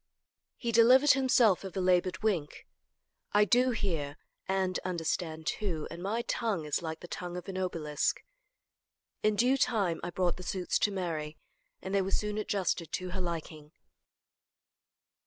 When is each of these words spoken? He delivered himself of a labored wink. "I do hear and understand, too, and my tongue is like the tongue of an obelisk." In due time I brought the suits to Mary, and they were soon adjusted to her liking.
He 0.57 0.71
delivered 0.71 1.11
himself 1.11 1.63
of 1.63 1.77
a 1.77 1.79
labored 1.79 2.23
wink. 2.23 2.65
"I 3.33 3.45
do 3.45 3.69
hear 3.69 4.17
and 4.47 4.79
understand, 4.79 5.45
too, 5.45 5.87
and 5.91 6.01
my 6.01 6.23
tongue 6.23 6.65
is 6.65 6.81
like 6.81 7.01
the 7.01 7.07
tongue 7.07 7.37
of 7.37 7.47
an 7.47 7.55
obelisk." 7.59 8.23
In 9.21 9.35
due 9.35 9.57
time 9.57 9.99
I 10.03 10.09
brought 10.09 10.37
the 10.37 10.41
suits 10.41 10.79
to 10.79 10.91
Mary, 10.91 11.37
and 11.83 11.93
they 11.93 12.01
were 12.01 12.09
soon 12.09 12.39
adjusted 12.39 12.91
to 12.93 13.11
her 13.11 13.21
liking. 13.21 13.73